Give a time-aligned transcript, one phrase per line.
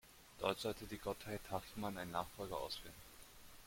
[0.39, 2.91] Dort sollte die Gottheit Hachiman einen Nachfolger auswählen.